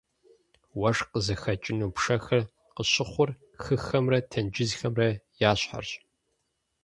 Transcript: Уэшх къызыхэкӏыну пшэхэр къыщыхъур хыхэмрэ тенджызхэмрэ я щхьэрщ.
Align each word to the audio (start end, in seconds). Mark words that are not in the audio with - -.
Уэшх 0.79 1.05
къызыхэкӏыну 1.11 1.93
пшэхэр 1.95 2.43
къыщыхъур 2.75 3.29
хыхэмрэ 3.63 4.19
тенджызхэмрэ 4.31 5.09
я 5.49 5.51
щхьэрщ. 5.59 5.91